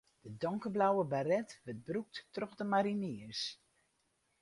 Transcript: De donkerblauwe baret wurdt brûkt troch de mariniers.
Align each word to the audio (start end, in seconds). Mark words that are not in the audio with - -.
De 0.23 0.29
donkerblauwe 0.43 1.03
baret 1.11 1.49
wurdt 1.65 1.83
brûkt 1.87 2.15
troch 2.33 2.55
de 2.59 2.65
mariniers. 2.73 3.41